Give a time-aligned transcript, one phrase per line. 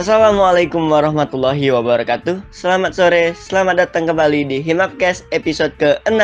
[0.00, 2.48] Assalamualaikum warahmatullahi wabarakatuh.
[2.48, 6.16] Selamat sore, selamat datang kembali di Himapcast episode ke-6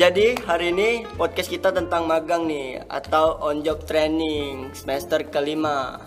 [0.00, 6.00] Jadi hari ini podcast kita tentang magang nih Atau on job training semester kelima.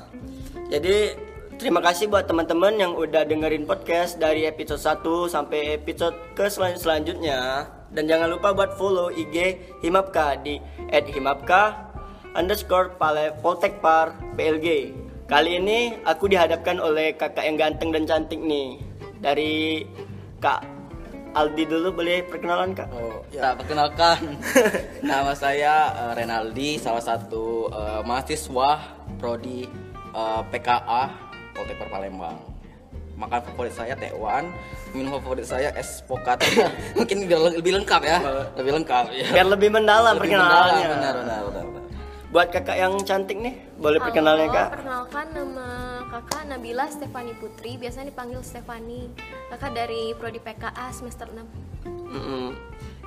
[0.73, 1.13] Jadi
[1.61, 6.81] terima kasih buat teman-teman yang udah dengerin podcast dari episode 1 sampai episode ke selan-
[6.81, 7.69] selanjutnya.
[7.93, 10.57] Dan jangan lupa buat follow IG Himapka di
[10.89, 11.84] @himapka
[12.35, 14.91] underscore Pale Poltekpar PLG.
[15.25, 18.77] Kali ini aku dihadapkan oleh kakak yang ganteng dan cantik nih
[19.17, 19.81] dari
[20.37, 20.75] Kak
[21.35, 22.87] Aldi dulu boleh perkenalan kak?
[22.95, 23.51] Oh, ya.
[23.59, 24.39] perkenalkan.
[25.03, 28.79] Nama saya eh, Renaldi, salah satu eh, mahasiswa
[29.19, 29.67] prodi
[30.15, 31.11] eh, PKA
[31.51, 32.39] Poltekper Palembang.
[33.19, 34.47] Makan favorit saya tekwan,
[34.95, 36.39] minum favorit saya es pokat.
[36.99, 38.19] Mungkin biar lebih lengkap ya,
[38.55, 39.27] lebih lengkap ya.
[39.35, 40.87] Biar lebih mendalam Lebih perkenalannya.
[40.87, 41.74] mendalam, benar, benar, benar, benar.
[42.33, 44.09] Buat kakak yang cantik nih, boleh Halo,
[44.49, 44.69] kak?
[44.81, 45.67] Perkenalkan nama
[46.09, 49.11] kakak Nabila Stefani Putri, biasanya dipanggil Stefani.
[49.53, 51.85] Kakak dari prodi PKA semester 6.
[51.85, 52.45] Mm-mm.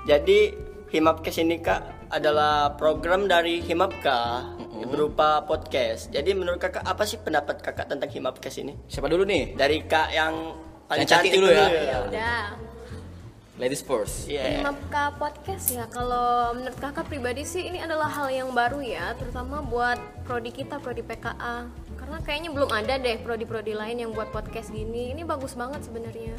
[0.07, 0.55] Jadi
[0.89, 4.49] Himapcast ini kak adalah program dari Himapka
[4.89, 6.09] berupa podcast.
[6.09, 8.73] Jadi menurut kakak apa sih pendapat kakak tentang Himapcast ini?
[8.89, 9.53] Siapa dulu nih?
[9.59, 10.57] Dari kak yang
[10.89, 11.67] paling Yang cantik cantik, dulu ya.
[11.69, 12.68] Ya udah.
[13.59, 14.31] Ladies first.
[14.31, 14.63] Iya.
[14.63, 15.91] Mapka podcast ya.
[15.91, 20.79] Kalau menurut kakak pribadi sih ini adalah hal yang baru ya, terutama buat prodi kita,
[20.79, 21.67] prodi PKA.
[21.99, 25.11] Karena kayaknya belum ada deh prodi-prodi lain yang buat podcast gini.
[25.11, 26.39] Ini bagus banget sebenarnya.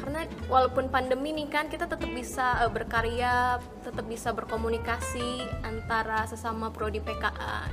[0.00, 6.72] Karena walaupun pandemi nih kan kita tetap bisa eh, berkarya, tetap bisa berkomunikasi antara sesama
[6.72, 7.68] prodi PKA.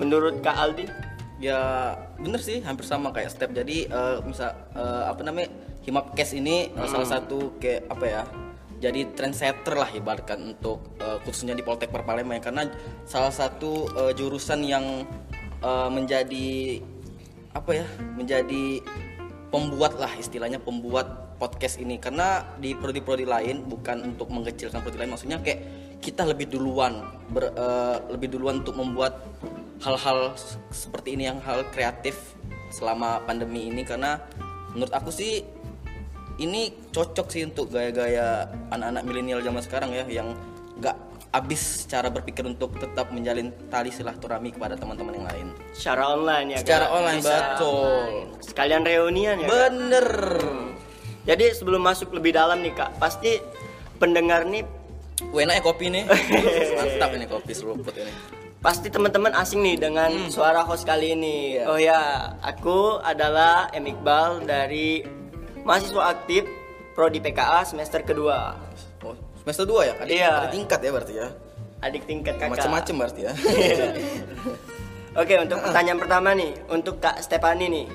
[0.00, 0.88] Menurut Kak Aldi?
[1.44, 6.70] Ya bener sih hampir sama kayak step jadi eh, misal eh, apa namanya Himapcast ini
[6.70, 8.22] eh, salah satu kayak apa ya
[8.80, 12.40] jadi trendsetter lah ibaratkan untuk eh, khususnya di Poltek ya.
[12.40, 12.62] karena
[13.04, 15.04] salah satu eh, jurusan yang
[15.60, 16.80] eh, menjadi
[17.50, 18.80] apa ya menjadi
[19.50, 22.00] pembuat lah istilahnya pembuat podcast ini.
[22.00, 25.60] Karena di prodi-prodi lain bukan untuk mengecilkan prodi lain maksudnya kayak
[26.00, 29.20] kita lebih duluan ber- eh, lebih duluan untuk membuat
[29.84, 30.36] hal-hal
[30.72, 32.16] seperti ini yang hal kreatif
[32.72, 33.82] selama pandemi ini.
[33.84, 34.16] Karena
[34.72, 35.42] menurut aku sih
[36.40, 40.32] ini cocok sih untuk gaya-gaya anak-anak milenial zaman sekarang ya yang
[40.76, 40.96] nggak
[41.30, 46.58] habis cara berpikir untuk tetap menjalin tali silaturahmi kepada teman-teman yang lain Secara online ya
[46.58, 46.96] secara Kak?
[46.96, 48.00] online Bisa betul
[48.42, 50.08] Sekalian reunian ya bener
[51.22, 53.38] Jadi sebelum masuk lebih dalam nih Kak Pasti
[53.96, 54.66] pendengar nih
[55.30, 56.04] Wah, enaknya kopi nih
[56.80, 58.10] mantap ini kopi seruput ini
[58.58, 60.28] Pasti teman-teman asing nih dengan Hmm.
[60.28, 61.64] suara host kali ini Iya.
[61.64, 62.00] Oh ya
[62.42, 63.86] Aku adalah M.
[63.86, 65.19] Iqbal dari
[65.64, 66.42] Mahasiswa aktif
[66.92, 68.58] Prodi PKA semester kedua
[69.04, 70.30] oh, semester 2 ya ada, Iya.
[70.44, 71.28] ada tingkat ya berarti ya
[71.80, 73.32] Adik tingkat kakak macam-macam berarti ya
[75.10, 77.86] Oke, untuk pertanyaan pertama nih, untuk Kak Stefani nih.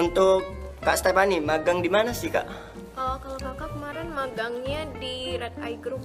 [0.00, 0.40] Untuk
[0.80, 2.48] Kak Stefani, magang di mana sih Kak?
[2.96, 6.00] Oh, kalau kakak kemarin magangnya di Red Eye Group.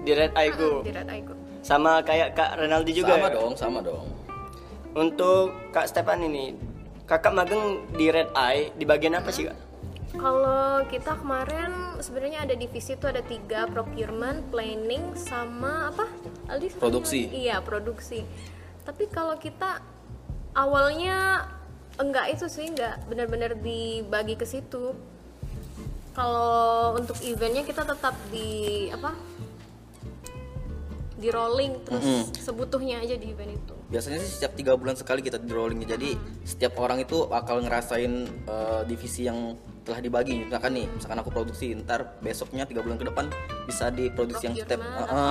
[0.00, 0.88] Di Red Eye Group.
[0.88, 1.36] Di Red Eye Group.
[1.60, 3.34] Sama kayak Kak Renaldi juga sama ya?
[3.36, 4.06] dong sama dong
[4.96, 6.48] Untuk Kak Stefani nih,
[7.06, 9.54] Kakak magang di Red Eye di bagian apa sih Kak?
[10.18, 16.10] Kalau kita kemarin sebenarnya ada divisi tuh ada tiga procurement, planning, sama apa?
[16.50, 16.74] Aldi?
[16.82, 17.30] Produksi.
[17.30, 18.26] Iya produksi.
[18.82, 19.78] Tapi kalau kita
[20.58, 21.46] awalnya
[21.94, 24.98] enggak itu sih enggak benar-benar dibagi ke situ.
[26.10, 29.14] Kalau untuk eventnya kita tetap di apa?
[31.14, 33.75] Di rolling terus sebutuhnya aja di event itu.
[33.86, 38.26] Biasanya sih setiap tiga bulan sekali kita di rolling jadi setiap orang itu bakal ngerasain
[38.26, 39.54] eh, divisi yang
[39.86, 43.30] telah dibagi misalkan nih misalkan aku produksi ntar besoknya tiga bulan ke depan
[43.70, 45.22] bisa di produksi yang step uh, atau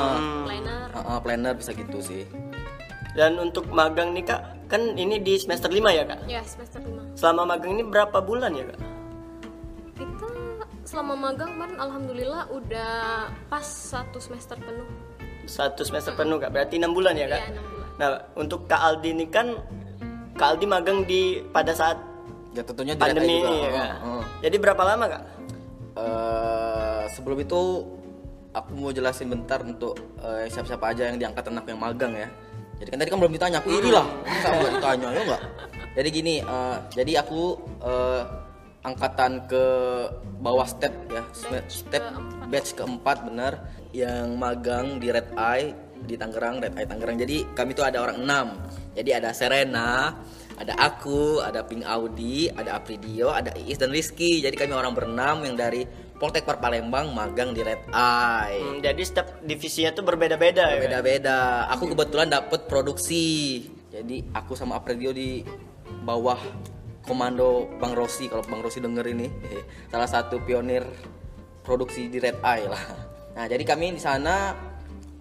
[0.47, 1.19] planner.
[1.19, 2.23] planner bisa gitu sih
[3.15, 6.19] Dan untuk magang nih Kak, kan ini di semester 5 ya Kak?
[6.27, 7.15] Ya, semester 5.
[7.15, 8.79] Selama magang ini berapa bulan ya Kak?
[9.95, 10.27] kita
[10.83, 14.83] selama magang kemarin alhamdulillah udah pas satu semester penuh
[15.47, 17.39] Satu semester penuh Kak, berarti 6 bulan ya Kak?
[17.39, 17.74] Iya, enam bulan.
[17.95, 19.55] Nah, untuk Kak Aldi ini kan
[20.35, 21.95] Kak Aldi magang di pada saat
[22.55, 23.49] ya tentunya di pandemi juga.
[23.51, 24.23] ini ya Uh, uh.
[24.43, 25.23] Jadi berapa lama Kak?
[25.95, 27.87] Eh, sebelum itu
[28.51, 32.27] aku mau jelasin bentar untuk eh, siapa-siapa aja yang diangkat anak yang magang ya.
[32.75, 34.03] Jadi kan tadi kan belum ditanya, aku iri lah.
[34.27, 35.41] Masa nggak ditanya ya enggak?
[35.95, 37.41] Jadi gini, eh, jadi aku
[37.79, 38.23] eh,
[38.83, 39.63] angkatan ke
[40.43, 41.23] bawah step ya,
[41.71, 42.03] step
[42.51, 43.57] batch keempat bener
[43.95, 45.71] yang magang di Red Eye
[46.03, 47.15] di Tangerang, Red Eye Tangerang.
[47.15, 48.47] Jadi kami tuh ada orang enam.
[48.95, 50.11] Jadi ada Serena,
[50.55, 54.43] ada aku, ada Pink Audi, ada Apridio, ada Iis dan Rizky.
[54.43, 55.83] Jadi kami orang berenam yang dari
[56.15, 58.63] Poltek Par Palembang magang di Red Eye.
[58.63, 60.79] Hmm, jadi setiap divisinya tuh berbeda-beda ya.
[60.79, 61.67] Beda-beda.
[61.75, 63.59] Aku kebetulan dapet produksi.
[63.91, 65.43] Jadi aku sama Apredio di
[66.07, 66.39] bawah
[67.03, 69.27] komando Bang Rossi kalau Bang Rossi denger ini
[69.93, 70.87] salah satu pionir
[71.61, 72.85] produksi di Red Eye lah.
[73.35, 74.55] Nah, jadi kami di sana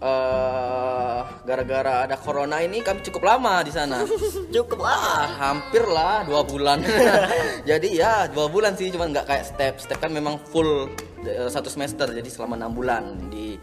[0.04, 4.04] eh gara-gara ada corona ini kami cukup lama di sana.
[4.52, 4.96] Cukup lah.
[4.96, 6.84] Ah, hampir lah dua bulan.
[7.68, 9.74] jadi ya dua bulan sih, cuman nggak kayak step.
[9.80, 10.92] Step kan memang full
[11.24, 13.56] eh, satu semester, jadi selama enam bulan di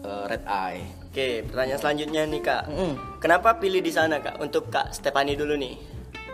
[0.00, 0.80] eh, Red Eye.
[1.12, 2.62] Oke, pertanyaan selanjutnya nih kak.
[2.68, 2.92] Mm-mm.
[3.20, 4.40] Kenapa pilih di sana kak?
[4.40, 5.76] Untuk kak Stefani dulu nih.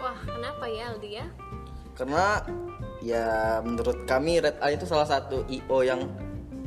[0.02, 1.26] Wah, kenapa ya Aldi ya?
[1.94, 2.42] Karena
[3.02, 3.26] ya
[3.62, 6.06] menurut kami Red Eye itu salah satu IO yang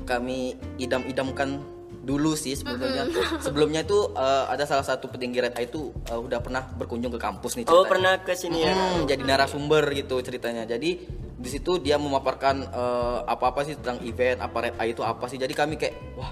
[0.07, 1.74] kami idam-idamkan
[2.05, 3.09] dulu sih sebetulnya.
[3.41, 7.19] Sebelumnya itu eh, ada salah satu petinggi Red Eye itu eh, udah pernah berkunjung ke
[7.19, 7.89] kampus nih Oh ceritanya.
[7.89, 8.71] pernah ke sini ya?
[8.71, 10.69] Hmm, jadi narasumber gitu ceritanya.
[10.69, 11.01] Jadi
[11.35, 15.41] di situ dia memaparkan eh, apa-apa sih tentang event, apa Red Eye itu apa sih.
[15.41, 16.29] Jadi kami kayak wah,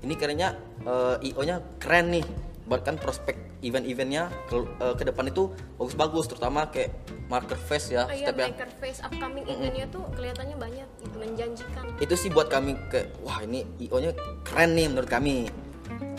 [0.00, 0.56] ini kayaknya
[0.88, 2.24] eh, IO-nya keren nih.
[2.64, 6.96] Bahkan prospek event-eventnya ke, eh, ke depan itu bagus-bagus terutama kayak
[7.28, 8.46] marker face ya, Oh iya, step ya.
[8.50, 11.84] Maker Face upcoming eventnya tuh kelihatannya banyak, gitu, menjanjikan.
[12.00, 15.46] Itu sih buat kami kayak wah ini IO-nya keren nih menurut kami.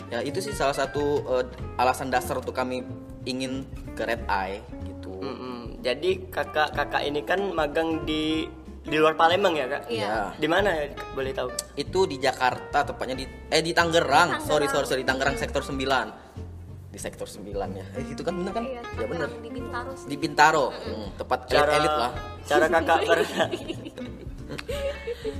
[0.08, 1.44] Ya itu sih salah satu eh,
[1.76, 2.84] alasan dasar untuk kami
[3.28, 5.12] ingin ke Red Eye gitu.
[5.20, 5.82] Mm-mm.
[5.82, 8.46] Jadi kakak-kakak ini kan magang di
[8.82, 9.82] di luar Palembang ya kak?
[9.86, 10.34] Iya.
[10.34, 11.54] Di mana ya boleh tahu?
[11.72, 16.51] itu di Jakarta tepatnya di eh di Tangerang sorry sorry sorry di Tangerang sektor 9
[16.92, 20.06] di sektor 9 ya eh, itu kan bener kan Iya, ya bener di Bintaro sih.
[20.06, 22.12] di Bintaro Hmm, tepat elit Cara elit lah
[22.42, 23.18] cara kakak ber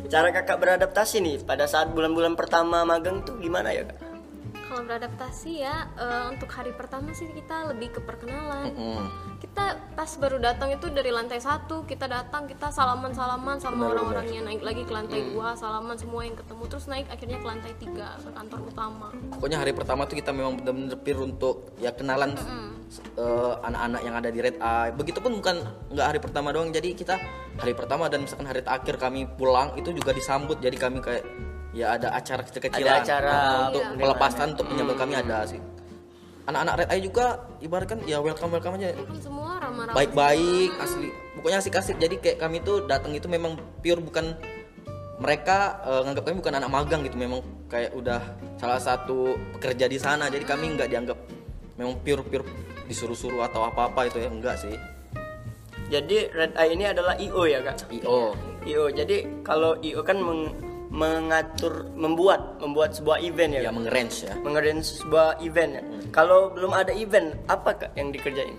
[0.09, 3.99] cara kakak beradaptasi nih pada saat bulan-bulan pertama magang tuh gimana ya kak?
[4.63, 8.73] Kalau beradaptasi ya eh, untuk hari pertama sih kita lebih ke perkenalan.
[8.73, 9.07] Hmm.
[9.53, 14.41] Kita pas baru datang itu dari lantai satu kita datang kita salaman salaman sama orang-orangnya.
[14.43, 16.65] Naik lagi ke lantai dua salaman semua yang ketemu.
[16.67, 19.09] Terus naik akhirnya ke lantai tiga ke kantor utama.
[19.29, 24.29] pokoknya hari pertama tuh kita memang bener-bener pure untuk ya kenalan eh, anak-anak yang ada
[24.29, 24.91] di Red Eye.
[24.93, 25.57] Begitupun bukan
[25.93, 26.73] nggak hari pertama doang.
[26.73, 27.21] Jadi kita
[27.55, 30.65] hari pertama dan misalkan hari terakhir kami pulang itu juga disambut.
[30.65, 31.29] Jadi kami kayak
[31.73, 32.89] ya ada acara kecil-kecilan.
[32.89, 34.01] Ada acara Eh, untuk Iya.
[34.01, 35.61] pelepasan untuk penyambut kami ada sih
[36.47, 37.27] anak-anak Red Eye juga
[37.63, 38.95] ibaratkan ya welcome welcome aja.
[38.95, 39.95] Kan semua ramah-ramah.
[39.95, 41.09] baik-baik asli.
[41.39, 41.97] Pokoknya asik-asik.
[41.99, 44.35] Jadi kayak kami tuh datang itu memang pure bukan
[45.23, 47.15] mereka eh, nganggap kami bukan anak magang gitu.
[47.15, 47.41] Memang
[47.71, 48.21] kayak udah
[48.59, 50.27] salah satu pekerja di sana.
[50.27, 51.19] Jadi kami nggak dianggap
[51.79, 52.47] memang pure pure
[52.91, 54.75] disuruh-suruh atau apa-apa itu ya enggak sih.
[55.93, 57.87] Jadi Red Eye ini adalah IO ya kak?
[57.93, 58.33] io
[58.65, 58.89] IO.
[58.91, 63.61] Jadi kalau IO kan meng- mengatur, membuat, membuat sebuah event ya.
[63.65, 65.83] ya mengerange ya Mengerjain sebuah event ya.
[66.13, 68.55] Kalau belum ada event, apa kak yang dikerjain?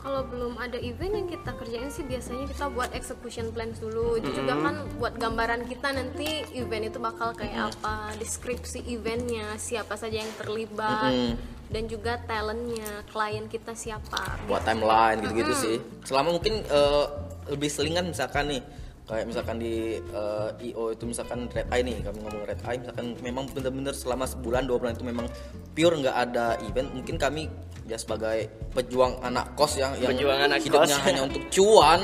[0.00, 4.16] Kalau belum ada event yang kita kerjain sih biasanya kita buat execution plans dulu.
[4.16, 10.00] Itu juga kan buat gambaran kita nanti event itu bakal kayak apa, deskripsi eventnya, siapa
[10.00, 11.36] saja yang terlibat,
[11.68, 14.40] dan juga talentnya, klien kita siapa.
[14.48, 15.76] buat timeline gitu-gitu sih
[16.08, 17.04] selama mungkin eh,
[17.52, 18.62] lebih sering kan misalkan nih
[19.08, 23.06] kayak misalkan di eh, IO itu misalkan Red Eye nih kami ngomong Red Eye misalkan
[23.20, 25.26] memang bener-bener selama sebulan dua bulan itu memang
[25.74, 27.50] pure nggak ada event mungkin kami
[27.90, 31.06] ya sebagai pejuang anak kos yang yang Pejuang anak hidupnya kos.
[31.10, 32.00] hanya untuk cuan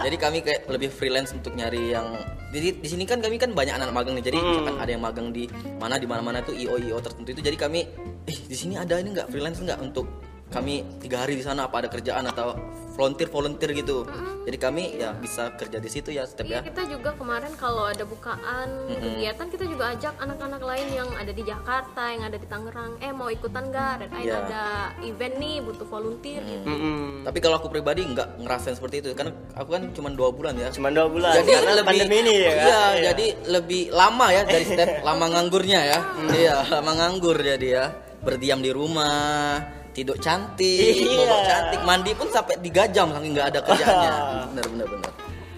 [0.00, 2.08] jadi kami kayak lebih freelance untuk nyari yang
[2.56, 5.28] jadi di sini kan kami kan banyak anak magang nih jadi misalkan ada yang magang
[5.36, 5.44] di
[5.76, 7.84] mana di mana mana tuh IO IO tertentu itu jadi kami
[8.24, 10.08] eh di sini ada ini nggak freelance nggak untuk
[10.56, 12.56] kami tiga hari di sana apa ada kerjaan atau
[12.92, 14.08] volunteer volunteer gitu
[14.42, 17.84] jadi kami ya bisa kerja di situ ya step Iya ya kita juga kemarin kalau
[17.84, 22.46] ada bukaan kegiatan kita juga ajak anak-anak lain yang ada di Jakarta, yang ada di
[22.46, 23.92] Tangerang, eh mau ikutan nggak?
[23.98, 24.36] Red Eye Iya.
[24.40, 24.64] ada
[25.02, 26.64] event nih butuh volunteer gitu.
[26.64, 27.22] Mm-mm.
[27.22, 30.70] tapi kalau aku pribadi nggak ngerasain seperti itu karena aku kan cuma dua bulan ya
[30.70, 31.36] Cuma dua bulan.
[31.36, 32.48] jadi karena lebih pandemi ini ya.
[32.48, 32.64] Kak?
[32.64, 35.98] iya, jadi lebih lama ya dari step lama nganggurnya ya
[36.32, 37.84] iya lama nganggur jadi ya
[38.18, 39.58] berdiam di rumah
[39.96, 41.16] tidur cantik Iya.
[41.16, 44.10] bobok cantik mandi pun sampai tiga jam saking nggak ada kerjaannya
[44.52, 45.12] bener bener bener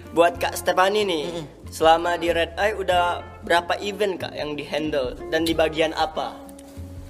[0.09, 1.29] Buat Kak Stefani nih,
[1.69, 6.33] selama di Red Eye udah berapa event Kak yang dihandle dan di bagian apa?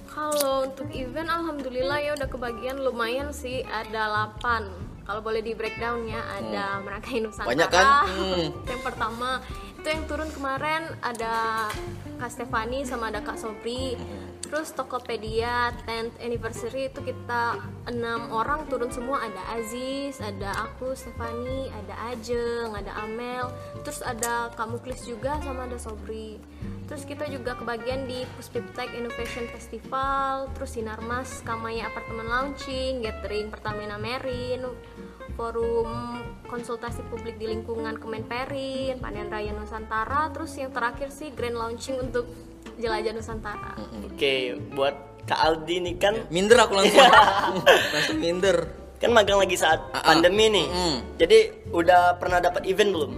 [0.05, 6.05] Kalau untuk event alhamdulillah ya udah kebagian lumayan sih ada 8 kalau boleh di breakdown
[6.05, 7.51] ya ada Merangkai Nusantara Hmm.
[7.55, 7.86] Banyak kan?
[8.12, 8.45] Hmm.
[8.67, 9.29] yang pertama
[9.74, 11.33] itu yang turun kemarin ada
[12.19, 14.28] Kak Stefani sama ada Kak Sobri Hmm.
[14.50, 19.22] Terus Tokopedia 10th anniversary itu kita enam orang turun semua.
[19.29, 23.53] Ada Aziz ada aku Stefani ada Ajeng ada Amel.
[23.86, 26.41] Terus ada Kak Muklis juga sama ada Sobri.
[26.89, 30.50] Terus kita juga kebagian di Puspiptek Innovation Festival.
[30.58, 34.65] Terus Sinarmas Kamaya Apartemen Launching Gathering Pertamina Marine
[35.39, 36.20] forum
[36.51, 42.27] konsultasi publik di lingkungan Kemenperin, Panen Raya Nusantara, terus yang terakhir sih grand launching untuk
[42.79, 43.71] jelajah Nusantara.
[44.07, 44.95] Oke, buat
[45.27, 47.03] Kak Aldi nih kan Minder aku langsung.
[47.93, 48.57] langsung minder.
[49.00, 50.03] kan magang lagi saat Ah, ah.
[50.12, 50.67] pandemi nih.
[50.67, 50.98] Mm.
[51.15, 51.38] Jadi
[51.71, 53.12] udah pernah dapat event belum?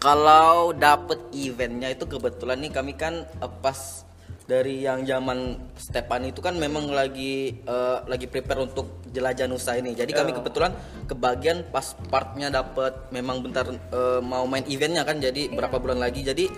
[0.00, 4.02] Kalau dapet eventnya itu kebetulan nih kami kan eh, pas
[4.50, 9.94] dari yang zaman Stepan itu kan memang lagi eh, lagi prepare untuk jelajah Nusa ini.
[9.94, 10.74] Jadi kami kebetulan
[11.06, 15.22] kebagian pas partnya dapet memang bentar eh, mau main eventnya kan.
[15.22, 16.26] Jadi berapa bulan lagi.
[16.26, 16.50] Jadi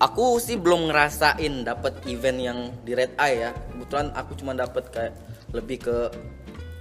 [0.00, 3.50] aku sih belum ngerasain dapet event yang di Red Eye ya.
[3.52, 5.14] Kebetulan aku cuma dapet kayak
[5.52, 5.98] lebih ke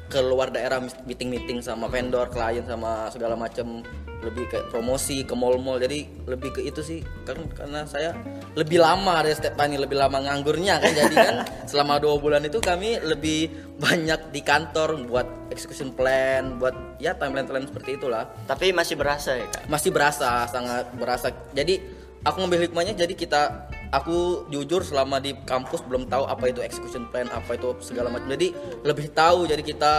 [0.10, 3.86] keluar daerah meeting meeting sama vendor klien sama segala macam
[4.20, 5.80] lebih kayak promosi ke mall-mall.
[5.80, 7.00] Jadi lebih ke itu sih.
[7.24, 8.16] Kan karena saya
[8.56, 10.92] lebih lama dari Stepani lebih lama nganggurnya kan.
[10.92, 11.36] Jadi kan
[11.72, 17.48] selama dua bulan itu kami lebih banyak di kantor buat execution plan buat ya timeline
[17.48, 18.28] timeline seperti itulah.
[18.48, 19.72] Tapi masih berasa ya, Kak?
[19.72, 21.32] masih berasa sangat berasa.
[21.56, 26.60] Jadi aku ngambil hikmahnya jadi kita aku jujur selama di kampus belum tahu apa itu
[26.62, 28.30] execution plan apa itu segala macam.
[28.30, 28.54] Jadi
[28.86, 29.94] lebih tahu jadi kita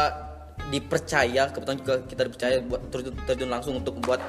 [0.68, 4.20] dipercaya kebetulan juga kita dipercaya buat terjun, terjun langsung untuk membuat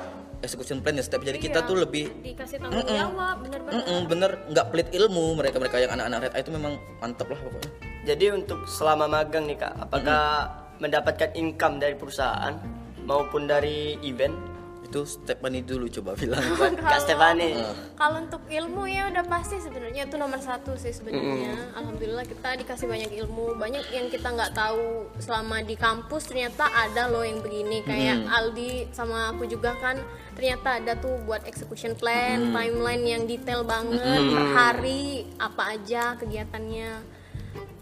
[0.42, 3.74] execution plan ya step jadi kita Iya, tuh lebih dikasih tanggung jawab, bener-bener.
[3.78, 7.72] Mm-mm, bener nggak pelit ilmu mereka mereka yang anak-anak red itu memang mantep lah pokoknya.
[8.02, 10.50] Jadi untuk selama magang nih Kak, apakah
[10.82, 12.58] mendapatkan income dari perusahaan
[13.06, 14.51] maupun dari event?
[14.92, 16.44] Itu Stephanie dulu coba bilang
[16.84, 17.56] Kak Stefani.
[17.96, 21.72] Kalau untuk ilmu ya udah pasti sebenarnya itu nomor satu sih sebenarnya.
[21.80, 27.08] Alhamdulillah kita dikasih banyak ilmu, banyak yang kita nggak tahu selama di kampus ternyata ada
[27.08, 29.96] loh yang begini kayak Aldi sama aku juga kan
[30.36, 37.21] ternyata ada tuh buat execution plan, timeline yang detail banget per hari apa aja kegiatannya.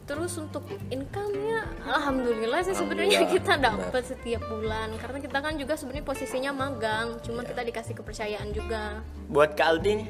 [0.10, 6.02] Terus untuk income-nya alhamdulillah sih sebenarnya kita dapat setiap bulan karena kita kan juga sebenarnya
[6.02, 9.06] posisinya magang, cuma kita dikasih kepercayaan juga.
[9.30, 10.08] Buat Kak Aldi nih,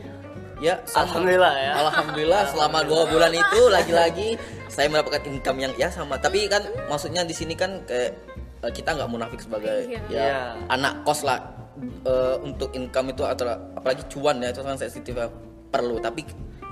[0.64, 1.04] ya sama.
[1.04, 1.72] Alhamdulillah ya.
[1.84, 4.30] Alhamdulillah selama dua bulan itu lagi-lagi
[4.72, 6.16] saya mendapatkan income yang ya sama.
[6.16, 8.16] Tapi kan maksudnya di sini kan kayak
[8.64, 10.00] eh, kita nggak munafik sebagai Iya.
[10.08, 10.40] ya Iya.
[10.72, 15.32] anak kos lah Eh, untuk income itu atau apalagi cuan ya itu sangat sensitif ya,
[15.72, 15.96] perlu.
[16.04, 16.28] Tapi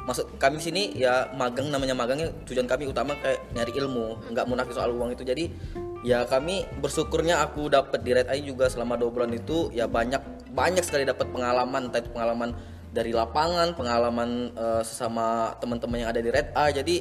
[0.08, 4.72] maksud kami sini ya magang namanya magangnya tujuan kami utama kayak nyari ilmu nggak munafik
[4.72, 5.28] soal uang itu.
[5.28, 5.52] Jadi
[6.08, 10.50] ya kami bersyukurnya aku dapat di Red Eye juga selama dua bulan itu ya banyak
[10.56, 12.56] banyak sekali dapat pengalaman entah itu pengalaman
[12.96, 16.74] dari lapangan pengalaman eh, sesama teman-teman yang ada di Red Eye.
[16.80, 16.96] Jadi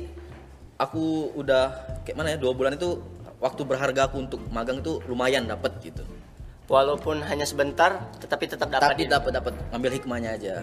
[0.76, 2.98] aku udah kayak mana ya dua bulan itu
[3.38, 6.02] waktu berharga aku untuk magang itu lumayan dapat gitu.
[6.66, 8.98] Walaupun hanya sebentar, tetapi tetap dapat.
[8.98, 10.54] tapi dapat dapat ngambil hikmahnya aja.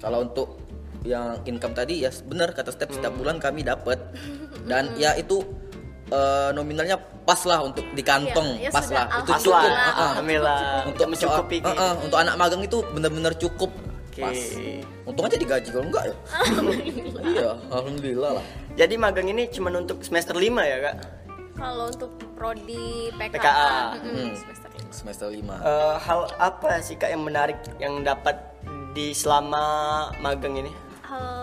[0.00, 0.61] Kalau untuk
[1.02, 3.98] yang income tadi ya benar kata step setiap bulan kami dapat
[4.70, 5.42] dan ya itu
[6.08, 9.62] eh, nominalnya pas lah untuk di kantong Ya, ya pas sudah, lah itu cukup lah,
[9.64, 10.10] ah, ah.
[10.12, 10.62] Alhamdulillah.
[10.86, 11.58] untuk mencukupi.
[11.60, 13.70] ah, ah, untuk anak magang itu benar-benar cukup
[14.08, 14.20] Oke.
[14.20, 14.38] pas
[15.04, 16.16] untung aja digaji kalau enggak ya
[17.24, 20.96] iya alhamdulillah lah Jadi magang ini cuma untuk semester 5 ya, Kak?
[21.52, 23.68] Kalau untuk prodi PKA, PKA.
[23.98, 24.88] mm-mm, semester lima.
[24.90, 28.40] semester 5 Eh, hal apa sih Kak yang menarik yang dapat
[28.90, 29.64] di selama
[30.18, 30.72] magang ini?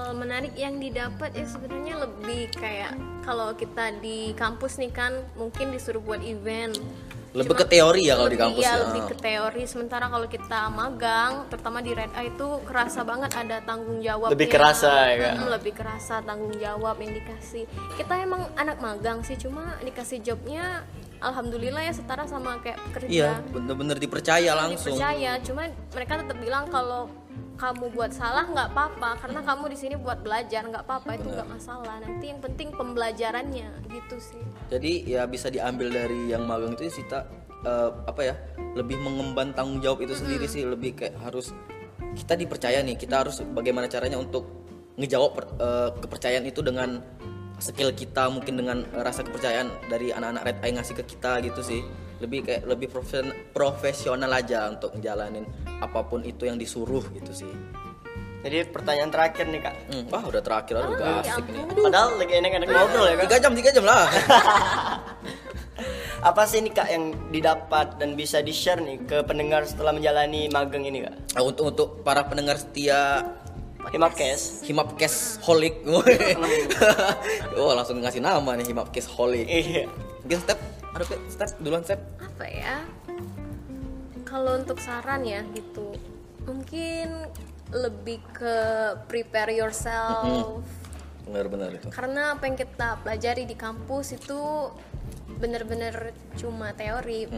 [0.09, 5.69] Hal menarik yang didapat ya sebenarnya lebih kayak kalau kita di kampus nih kan mungkin
[5.69, 6.73] disuruh buat event.
[7.29, 9.63] lebih ke teori ya kalau di kampus iya, ya lebih ke teori.
[9.69, 14.33] Sementara kalau kita magang, terutama di Red Eye itu kerasa banget ada tanggung jawab.
[14.33, 15.45] Lebih kerasa ya, Kak?
[15.61, 17.69] lebih kerasa tanggung jawab yang dikasih.
[17.93, 20.89] Kita emang anak magang sih, cuma dikasih jobnya
[21.21, 23.11] alhamdulillah ya setara sama kayak kerja.
[23.11, 27.11] iya bener-bener dipercaya langsung dipercaya cuma mereka tetap bilang kalau
[27.59, 31.49] kamu buat salah nggak apa-apa karena kamu di sini buat belajar nggak apa-apa itu nggak
[31.51, 31.99] masalah.
[31.99, 34.41] Nanti yang penting pembelajarannya gitu sih.
[34.71, 37.27] Jadi ya bisa diambil dari yang magang itu sih tak
[37.67, 38.35] eh, apa ya
[38.79, 41.51] lebih mengemban tanggung jawab itu sendiri sih lebih kayak harus
[42.15, 44.47] kita dipercaya nih kita harus bagaimana caranya untuk
[44.95, 47.03] ngejawab per- eh, kepercayaan itu dengan
[47.59, 51.59] skill kita mungkin dengan eh, rasa kepercayaan dari anak-anak Red Eye ngasih ke kita gitu
[51.59, 51.83] sih.
[52.23, 55.43] Lebih kayak lebih profesion- profesional aja untuk ngejalanin
[55.79, 57.51] apa pun itu yang disuruh gitu sih
[58.39, 59.75] Jadi pertanyaan terakhir nih Kak.
[59.91, 63.23] Hmm, wah udah terakhir aduh udah asik nih Padahal lagi enak-enak ngobrol ya Kak.
[63.27, 64.07] tiga jam tiga jam lah
[66.19, 70.83] Apa sih nih Kak yang didapat dan bisa di-share nih ke pendengar setelah menjalani magang
[70.83, 71.15] ini Kak?
[71.35, 73.23] Nah, untuk untuk para pendengar setia
[73.79, 74.67] Himapkes.
[74.67, 75.79] Himapkes Holic.
[77.59, 79.47] oh, langsung ngasih nama nih Himapkes Holic.
[79.47, 79.87] Iya.
[80.23, 80.59] Mungkin step,
[80.91, 81.99] ada step, step duluan step.
[82.19, 82.75] apa ya
[84.29, 85.97] kalau untuk saran ya gitu.
[86.45, 87.25] Mungkin
[87.73, 88.55] lebih ke
[89.09, 90.61] prepare yourself.
[91.29, 91.93] Benar-benar itu.
[91.93, 94.73] karena apa yang kita pelajari di kampus itu
[95.37, 97.29] bener-bener cuma teori.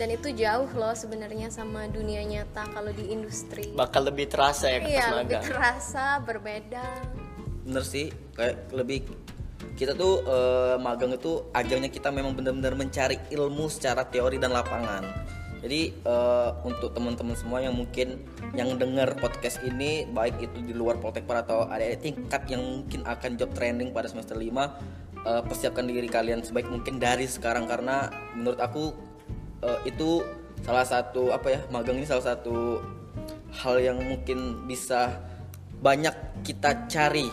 [0.00, 3.76] Dan itu jauh loh sebenarnya sama dunia nyata kalau di industri.
[3.76, 6.84] Bakal lebih terasa ya iya lebih magang terasa berbeda.
[7.68, 9.04] Bener sih kayak lebih
[9.76, 15.04] kita tuh eh, magang itu ajangnya kita memang benar-benar mencari ilmu secara teori dan lapangan
[15.62, 18.18] jadi eh, untuk teman-teman semua yang mungkin
[18.58, 23.38] yang dengar podcast ini baik itu di luar Poltekpar atau ada tingkat yang mungkin akan
[23.38, 27.70] job training pada semester 5 eh, persiapkan diri kalian sebaik mungkin dari sekarang.
[27.70, 28.90] Karena menurut aku
[29.62, 30.26] eh, itu
[30.66, 32.82] salah satu apa ya magang ini salah satu
[33.62, 35.22] hal yang mungkin bisa
[35.78, 37.30] banyak kita cari.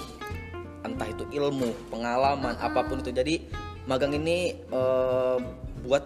[0.85, 3.09] Entah itu ilmu pengalaman apa pun itu.
[3.09, 3.49] Jadi
[3.89, 5.37] magang ini eh,
[5.81, 6.05] buat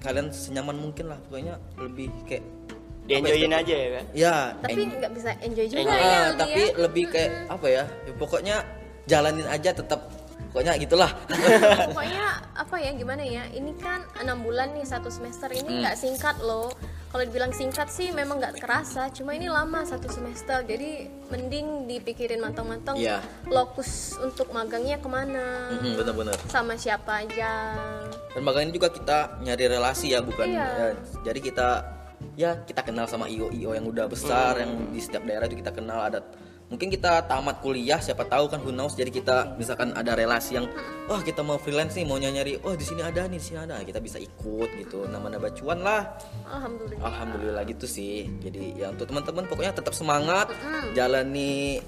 [0.00, 2.44] kalian senyaman mungkin lah pokoknya lebih kayak
[3.00, 4.34] di enjoyin aja ya kan Iya.
[4.54, 6.76] ya tapi nggak bisa enjoy juga Ah, ya Aldi tapi ya.
[6.78, 8.56] lebih kayak apa ya, ya pokoknya
[9.04, 10.00] jalanin aja tetap
[10.48, 11.10] pokoknya gitulah
[11.90, 15.60] pokoknya apa ya gimana ya ini kan enam bulan nih satu semester Hmm.
[15.60, 16.70] ini nggak singkat loh
[17.10, 22.38] kalau dibilang singkat sih memang nggak kerasa cuma ini lama satu semester jadi mending dipikirin
[22.38, 23.18] matang-matang Iya.
[23.44, 27.74] lokus untuk magangnya ke mana Mhm, bener-bener sama siapa aja
[28.30, 30.66] dan magang ini juga kita nyari relasi ya bukan Iya.
[30.70, 30.86] ya,
[31.26, 31.68] jadi kita
[32.36, 35.72] ya kita kenal sama io io yang udah besar yang di setiap daerah itu kita
[35.72, 36.22] kenal ada
[36.70, 40.70] mungkin kita tamat kuliah siapa tahu kan who knows jadi kita misalkan ada relasi yang
[41.10, 43.82] wah kita mau freelance nih mau nyari oh di sini ada nih di sini ada.
[43.82, 46.14] Kita bisa ikut gitu nama-nama cuan lah.
[46.46, 47.02] Alhamdulillah.
[47.02, 48.30] Alhamdulillah gitu sih.
[48.38, 50.54] Jadi ya untuk teman-teman pokoknya tetap semangat
[50.94, 51.82] jalani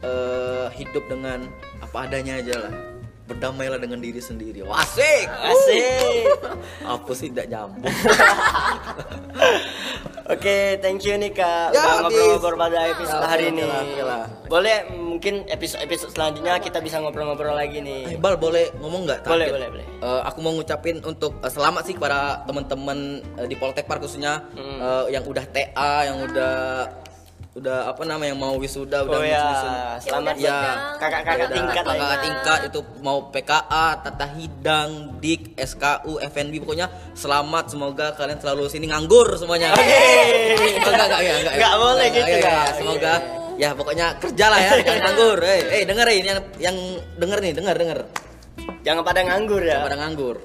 [0.00, 1.44] eh, hidup dengan
[1.84, 2.97] apa adanya aja lah
[3.28, 6.24] berdamailah dengan diri sendiri Wah, asik asik
[6.82, 7.84] apa sih tidak nyambung
[10.28, 13.64] Oke, thank you nih kak Ya, ngobrol-ngobrol pada episode Ya, hari ini.
[14.44, 18.02] Boleh mungkin episode-episode selanjutnya kita bisa ngobrol-ngobrol lagi Eh, nih.
[18.18, 19.24] Bal boleh ngomong nggak?
[19.24, 19.86] Boleh, boleh, boleh.
[19.98, 22.98] Eh, aku mau ngucapin untuk eh, selamat sih kepada teman-teman
[23.34, 24.78] eh, di Poltekpar khususnya Hmm.
[24.78, 26.54] eh, yang udah TA, yang udah
[27.58, 29.82] udah apa namanya yang mau wisuda udah Oh ya, wisuda.
[29.98, 30.58] selamat ya
[31.02, 32.18] kakak-kakak tingkat kakak ya.
[32.22, 36.86] tingkat itu mau PKA, tata hidang, dik, SKU, FNB pokoknya
[37.18, 39.74] selamat semoga kalian selalu sini nganggur semuanya.
[39.74, 40.54] Hey.
[40.78, 41.58] enggak, enggak, enggak, ya, enggak, ya.
[41.58, 42.62] Nggak boleh Enggak, gitu, ya, ya.
[42.78, 43.14] Semoga
[43.58, 45.38] ya pokoknya kerja lah ya, jangan nganggur.
[45.42, 46.76] Eh, eh dengerin yang yang
[47.18, 47.98] denger nih, denger, denger.
[48.86, 49.82] Jangan pada nganggur ya.
[49.82, 50.36] Jangan pada nganggur.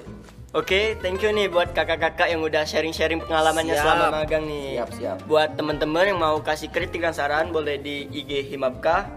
[0.54, 3.82] Oke, thank you nih buat kakak-kakak yang udah sharing-sharing pengalamannya Siap.
[3.82, 4.78] selama magang nih.
[4.78, 5.16] Siap, siap.
[5.26, 9.10] Buat teman-teman yang mau kasih kritik dan saran boleh di IG Himapka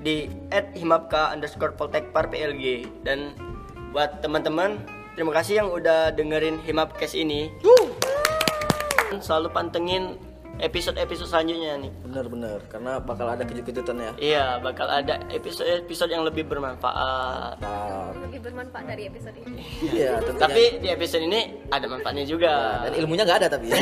[0.00, 3.36] di @himapka underscore poltekpar PLG dan
[3.92, 4.80] buat teman-teman
[5.20, 7.52] terima kasih yang udah dengerin Himapcast ini.
[9.20, 10.16] Selalu pantengin
[10.60, 11.90] episode-episode selanjutnya nih.
[12.04, 14.12] Bener-bener, karena bakal ada kejut-kejutan ya.
[14.20, 17.60] Iya, bakal ada episode-episode yang lebih bermanfaat.
[17.60, 20.40] Nah, lebih bermanfaat dari episode ini iya, tentunya.
[20.44, 21.40] Tapi di episode ini
[21.72, 22.52] ada manfaatnya juga.
[22.86, 23.66] dan ilmunya nggak ada tapi.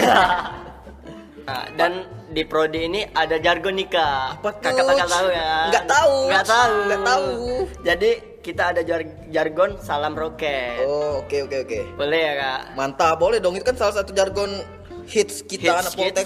[1.48, 4.36] Nah, dan di prodi ini ada jargon nikah.
[4.36, 4.68] Apa tuh?
[4.68, 5.52] Kakak kakak tahu ya?
[5.72, 6.14] Nggak tahu.
[6.28, 6.74] Nggak tahu.
[6.84, 7.28] Nggak tahu.
[7.88, 8.10] Jadi
[8.44, 10.84] kita ada jar- jargon salam roket.
[10.84, 11.80] Oh, oke oke oke.
[11.96, 12.60] Boleh ya kak?
[12.76, 13.56] Mantap, boleh dong.
[13.56, 14.60] Itu kan salah satu jargon
[15.08, 16.24] hits kita Hits anak Poltek.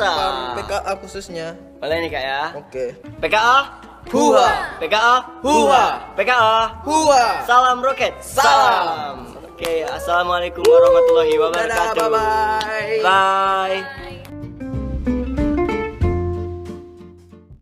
[0.59, 1.49] PKA khususnya.
[1.79, 2.43] Boleh nih kak ya?
[2.59, 2.85] Oke.
[3.23, 3.59] PKA.
[4.11, 4.49] Huha.
[4.83, 5.17] PKA.
[5.47, 5.85] Huha.
[6.19, 6.83] PKA.
[6.83, 7.25] Hua.
[7.47, 8.19] Salam roket.
[8.19, 9.31] Salam.
[9.47, 11.95] Oke, assalamualaikum warahmatullahi wabarakatuh.
[11.95, 12.99] Dadah, bye-bye.
[13.07, 13.79] Bye.
[13.79, 14.19] Bye.